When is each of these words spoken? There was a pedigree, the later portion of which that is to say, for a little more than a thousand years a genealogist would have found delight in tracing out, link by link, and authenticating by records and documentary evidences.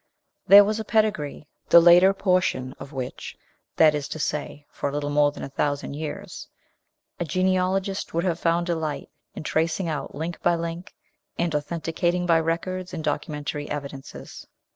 There 0.47 0.63
was 0.63 0.79
a 0.79 0.83
pedigree, 0.83 1.47
the 1.69 1.79
later 1.79 2.11
portion 2.11 2.73
of 2.79 2.91
which 2.91 3.37
that 3.75 3.93
is 3.93 4.07
to 4.07 4.17
say, 4.17 4.65
for 4.71 4.89
a 4.89 4.91
little 4.91 5.11
more 5.11 5.31
than 5.31 5.43
a 5.43 5.49
thousand 5.49 5.93
years 5.93 6.47
a 7.19 7.23
genealogist 7.23 8.11
would 8.11 8.23
have 8.23 8.39
found 8.39 8.65
delight 8.65 9.09
in 9.35 9.43
tracing 9.43 9.87
out, 9.87 10.15
link 10.15 10.41
by 10.41 10.55
link, 10.55 10.95
and 11.37 11.53
authenticating 11.53 12.25
by 12.25 12.39
records 12.39 12.95
and 12.95 13.03
documentary 13.03 13.69
evidences. 13.69 14.47